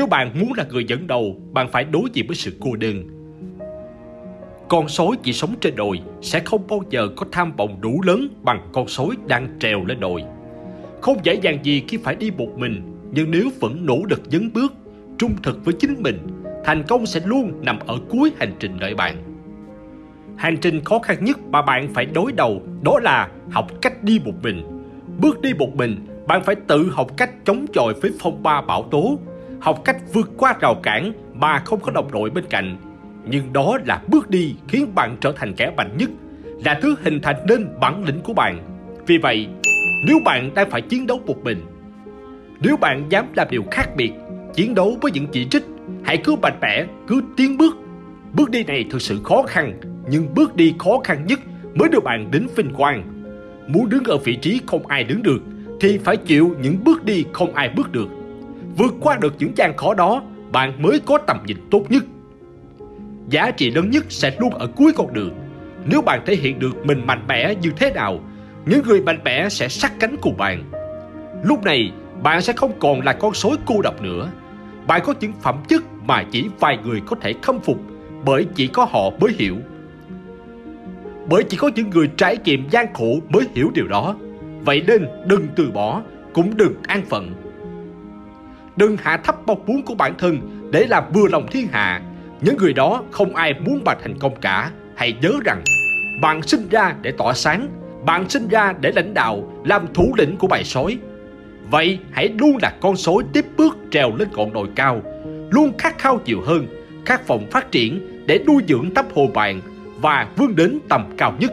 [0.00, 3.04] Nếu bạn muốn là người dẫn đầu, bạn phải đối diện với sự cô đơn.
[4.68, 8.28] Con sói chỉ sống trên đồi sẽ không bao giờ có tham vọng đủ lớn
[8.42, 10.24] bằng con sói đang trèo lên đồi.
[11.00, 12.82] Không dễ dàng gì khi phải đi một mình,
[13.12, 14.72] nhưng nếu vẫn nỗ lực dấn bước,
[15.18, 16.18] trung thực với chính mình,
[16.64, 19.16] thành công sẽ luôn nằm ở cuối hành trình đợi bạn.
[20.36, 24.20] Hành trình khó khăn nhất mà bạn phải đối đầu đó là học cách đi
[24.24, 24.62] một mình.
[25.20, 28.82] Bước đi một mình, bạn phải tự học cách chống chọi với phong ba bão
[28.82, 29.18] tố,
[29.60, 32.76] học cách vượt qua rào cản mà không có đồng đội bên cạnh.
[33.26, 36.10] Nhưng đó là bước đi khiến bạn trở thành kẻ mạnh nhất,
[36.64, 38.58] là thứ hình thành nên bản lĩnh của bạn.
[39.06, 39.48] Vì vậy,
[40.06, 41.60] nếu bạn đang phải chiến đấu một mình,
[42.60, 44.12] nếu bạn dám làm điều khác biệt,
[44.54, 45.64] chiến đấu với những chỉ trích,
[46.04, 47.76] hãy cứ mạnh mẽ, cứ tiến bước.
[48.32, 49.80] Bước đi này thực sự khó khăn,
[50.10, 51.40] nhưng bước đi khó khăn nhất
[51.74, 53.24] mới đưa bạn đến vinh quang.
[53.66, 55.42] Muốn đứng ở vị trí không ai đứng được,
[55.80, 58.08] thì phải chịu những bước đi không ai bước được.
[58.80, 62.04] Vượt qua được những gian khó đó, bạn mới có tầm nhìn tốt nhất.
[63.28, 65.34] Giá trị lớn nhất sẽ luôn ở cuối con đường.
[65.84, 68.20] Nếu bạn thể hiện được mình mạnh mẽ như thế nào,
[68.66, 70.64] những người mạnh mẽ sẽ sát cánh cùng bạn.
[71.44, 71.92] Lúc này,
[72.22, 74.30] bạn sẽ không còn là con sói cô độc nữa.
[74.86, 77.76] Bạn có những phẩm chất mà chỉ vài người có thể khâm phục
[78.24, 79.56] bởi chỉ có họ mới hiểu.
[81.28, 84.16] Bởi chỉ có những người trải nghiệm gian khổ mới hiểu điều đó.
[84.60, 87.49] Vậy nên đừng từ bỏ, cũng đừng an phận.
[88.76, 90.40] Đừng hạ thấp mong muốn của bản thân
[90.72, 92.00] để làm vừa lòng thiên hạ.
[92.40, 94.70] Những người đó không ai muốn bạn thành công cả.
[94.96, 95.62] Hãy nhớ rằng,
[96.22, 97.68] bạn sinh ra để tỏa sáng,
[98.04, 100.98] bạn sinh ra để lãnh đạo, làm thủ lĩnh của bài sói.
[101.70, 105.02] Vậy hãy luôn là con sói tiếp bước trèo lên ngọn đồi cao,
[105.50, 106.66] luôn khát khao nhiều hơn,
[107.06, 109.60] khát vọng phát triển để nuôi dưỡng tấm hồ bạn
[110.00, 111.52] và vươn đến tầm cao nhất.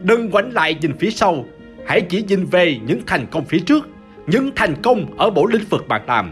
[0.00, 1.44] Đừng quảnh lại nhìn phía sau,
[1.86, 3.88] hãy chỉ nhìn về những thành công phía trước,
[4.26, 6.30] những thành công ở mỗi lĩnh vực bạn làm.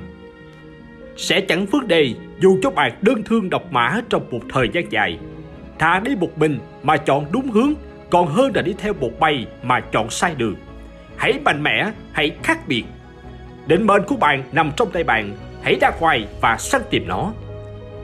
[1.16, 4.92] Sẽ chẳng phước đề dù cho bạn đơn thương độc mã trong một thời gian
[4.92, 5.18] dài.
[5.78, 7.72] Thà đi một mình mà chọn đúng hướng
[8.10, 10.54] còn hơn là đi theo một bay mà chọn sai đường.
[11.16, 12.84] Hãy mạnh mẽ, hãy khác biệt.
[13.66, 17.32] Định mệnh của bạn nằm trong tay bạn, hãy ra ngoài và săn tìm nó.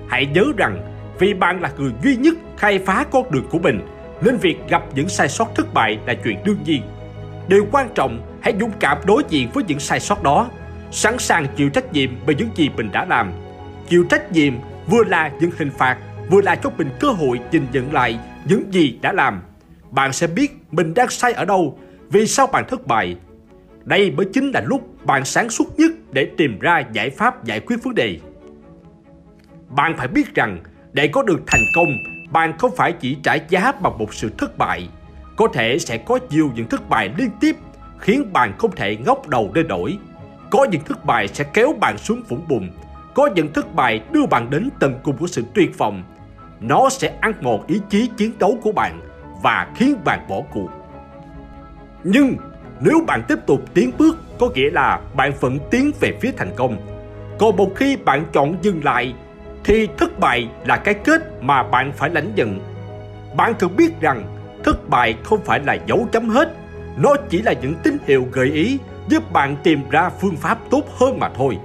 [0.09, 0.78] Hãy nhớ rằng
[1.19, 3.81] vì bạn là người duy nhất khai phá con đường của mình
[4.20, 6.82] nên việc gặp những sai sót thất bại là chuyện đương nhiên.
[7.49, 10.50] Điều quan trọng hãy dũng cảm đối diện với những sai sót đó,
[10.91, 13.32] sẵn sàng chịu trách nhiệm về những gì mình đã làm.
[13.88, 14.54] Chịu trách nhiệm
[14.87, 15.99] vừa là những hình phạt,
[16.31, 19.43] vừa là cho mình cơ hội nhìn nhận lại những gì đã làm.
[19.91, 21.78] Bạn sẽ biết mình đang sai ở đâu,
[22.10, 23.16] vì sao bạn thất bại.
[23.84, 27.60] Đây mới chính là lúc bạn sáng suốt nhất để tìm ra giải pháp giải
[27.60, 28.19] quyết vấn đề.
[29.69, 30.59] Bạn phải biết rằng
[30.93, 31.88] để có được thành công,
[32.32, 34.88] bạn không phải chỉ trả giá bằng một sự thất bại.
[35.37, 37.56] Có thể sẽ có nhiều những thất bại liên tiếp
[38.01, 39.99] khiến bạn không thể ngóc đầu lên nổi.
[40.51, 42.71] Có những thất bại sẽ kéo bạn xuống vũng bùn.
[43.15, 46.03] Có những thất bại đưa bạn đến tận cùng của sự tuyệt vọng.
[46.61, 49.01] Nó sẽ ăn mòn ý chí chiến đấu của bạn
[49.43, 50.69] và khiến bạn bỏ cuộc.
[52.05, 52.37] Nhưng
[52.81, 56.51] nếu bạn tiếp tục tiến bước có nghĩa là bạn vẫn tiến về phía thành
[56.57, 56.77] công.
[57.39, 59.15] Còn một khi bạn chọn dừng lại
[59.65, 62.61] thì thất bại là cái kết mà bạn phải lãnh nhận.
[63.37, 64.25] Bạn cần biết rằng
[64.65, 66.58] thất bại không phải là dấu chấm hết,
[67.03, 68.79] nó chỉ là những tín hiệu gợi ý
[69.09, 71.59] giúp bạn tìm ra phương pháp tốt hơn mà thôi.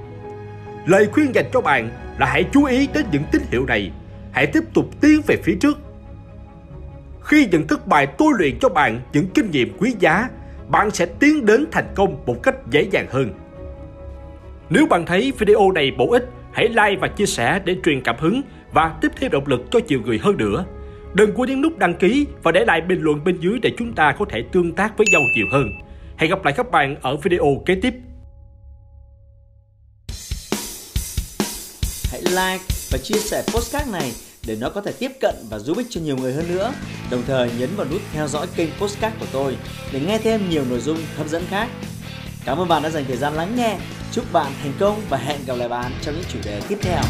[0.86, 3.92] Lời khuyên dành cho bạn là hãy chú ý đến những tín hiệu này,
[4.32, 5.78] hãy tiếp tục tiến về phía trước.
[7.22, 10.30] Khi những thất bại tôi luyện cho bạn những kinh nghiệm quý giá,
[10.68, 13.30] bạn sẽ tiến đến thành công một cách dễ dàng hơn.
[14.70, 18.16] Nếu bạn thấy video này bổ ích, hãy like và chia sẻ để truyền cảm
[18.20, 18.42] hứng
[18.74, 20.66] và tiếp thêm động lực cho nhiều người hơn nữa.
[21.14, 23.96] Đừng quên nhấn nút đăng ký và để lại bình luận bên dưới để chúng
[23.96, 25.70] ta có thể tương tác với nhau nhiều hơn.
[26.18, 27.94] Hẹn gặp lại các bạn ở video kế tiếp.
[32.12, 34.12] Hãy like và chia sẻ postcard này
[34.48, 36.74] để nó có thể tiếp cận và giúp ích cho nhiều người hơn nữa.
[37.12, 39.58] Đồng thời nhấn vào nút theo dõi kênh postcard của tôi
[39.92, 41.68] để nghe thêm nhiều nội dung hấp dẫn khác.
[42.46, 43.78] Cảm ơn bạn đã dành thời gian lắng nghe.
[44.12, 47.02] Chúc bạn thành công và hẹn gặp lại bạn trong những chủ đề tiếp theo.